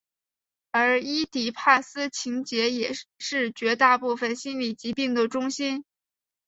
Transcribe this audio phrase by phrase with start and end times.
[0.71, 5.85] 而伊底帕斯情结也是绝大部分心理疾病的中心。